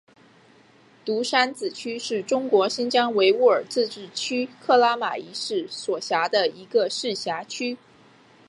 [1.05, 7.77] 独山子区是中国新疆维吾尔自治区克拉玛依市所辖的一个市辖区。